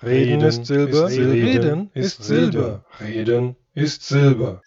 [0.00, 4.62] Reden ist Silber, Reden ist Silber, Reden ist Silber.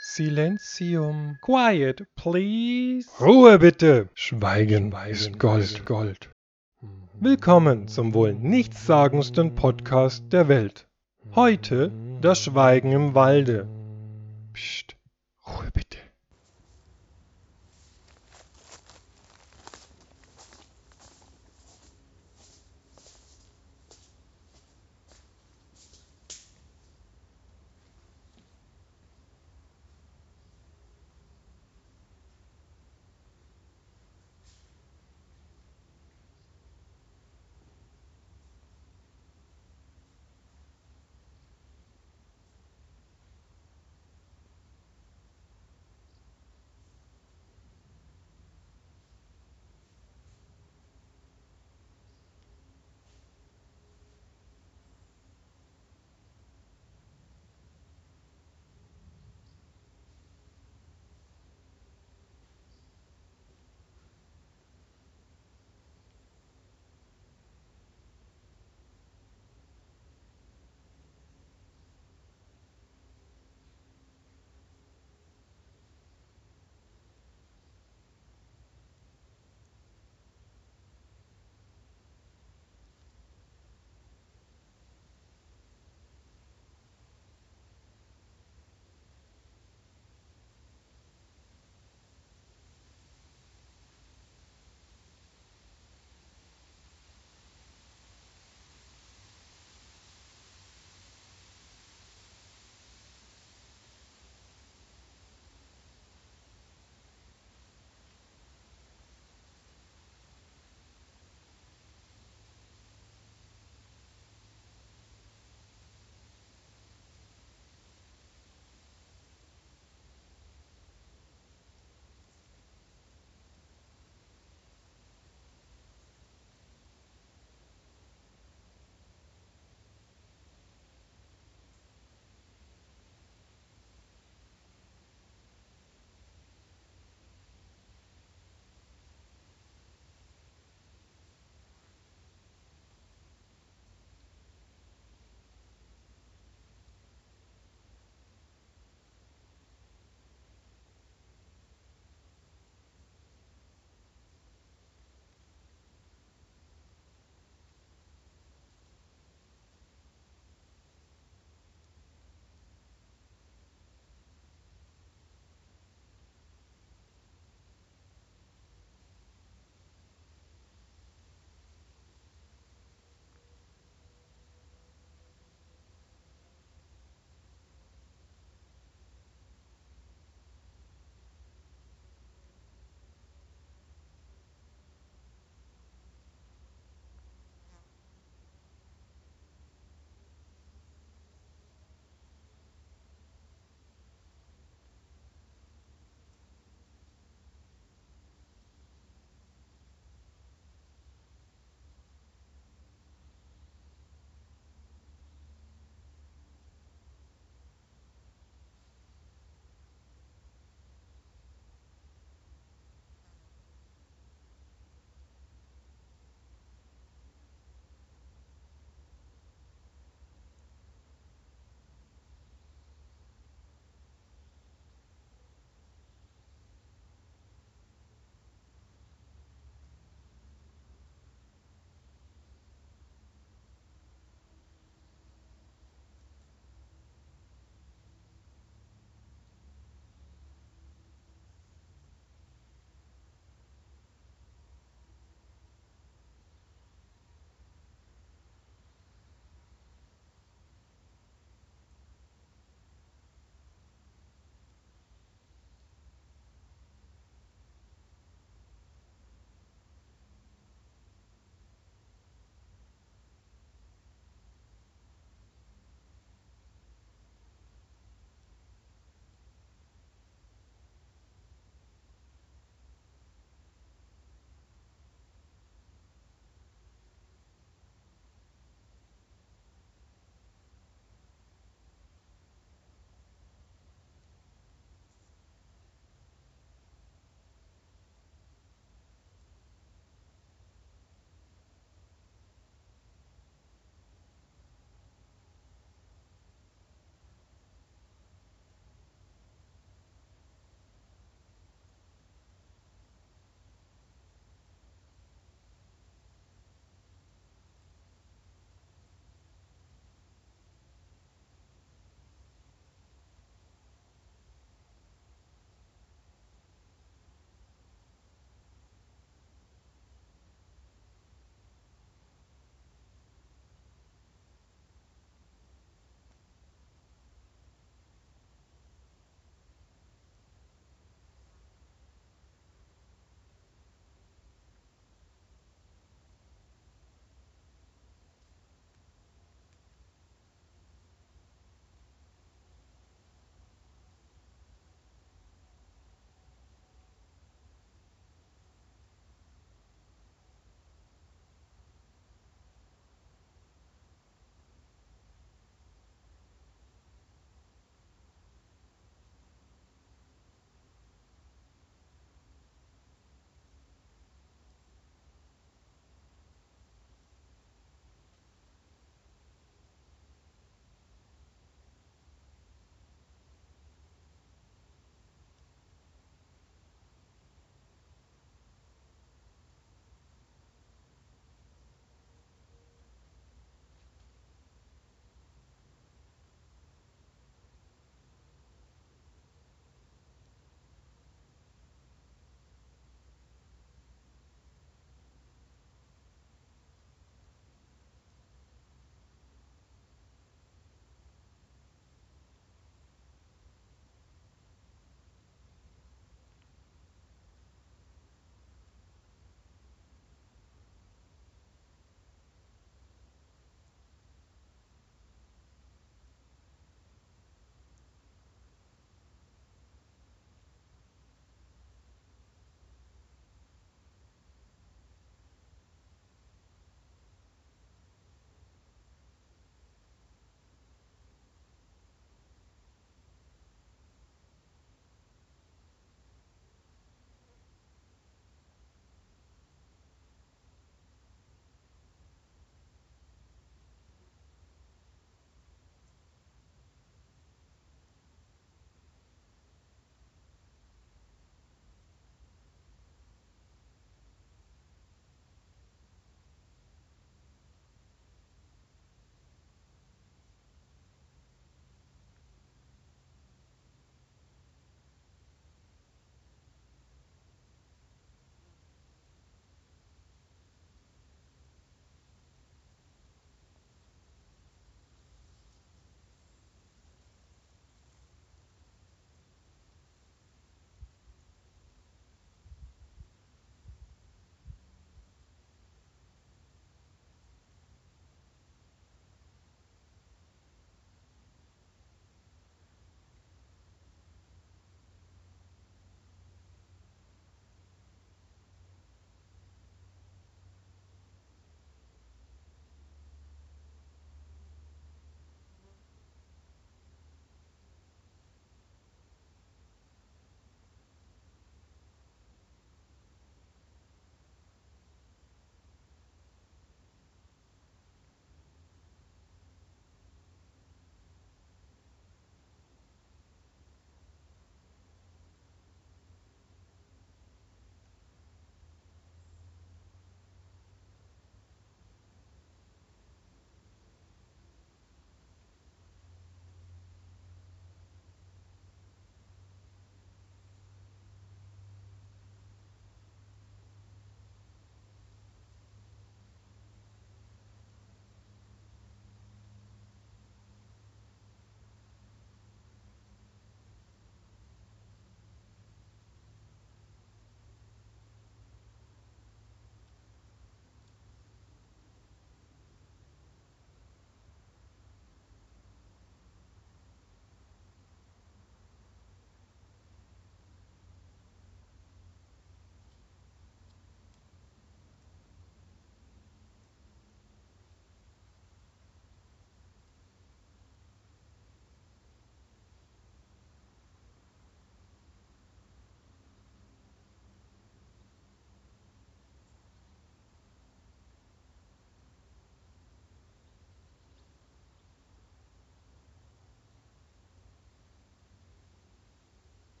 [0.00, 1.36] Silenzium.
[1.42, 3.06] Quiet, please.
[3.20, 4.08] Ruhe bitte.
[4.14, 6.30] Schweigen ist Gold, Gold.
[7.20, 10.88] Willkommen zum wohl nichtssagendsten Podcast der Welt.
[11.34, 13.68] Heute das Schweigen im Walde.
[14.54, 14.96] Psst,
[15.46, 15.98] Ruhe bitte.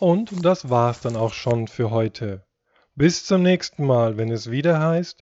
[0.00, 2.44] Und das war's dann auch schon für heute.
[2.94, 5.22] Bis zum nächsten Mal, wenn es wieder heißt,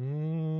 [0.00, 0.58] Mm-hmm.